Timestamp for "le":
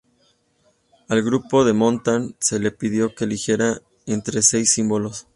2.59-2.71